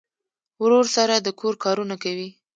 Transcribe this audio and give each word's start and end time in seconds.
ورور 0.63 0.85
سره 0.95 1.13
د 1.17 1.27
کور 1.39 1.53
کارونه 1.63 1.95
کوي. 2.03 2.29